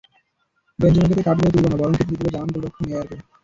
[0.79, 3.15] বেনজেমাকে তাই কাঠগড়ায় তুলব না, বরং কৃতিত্ব দেব জার্মান গোলরক্ষক নয়্যারকে।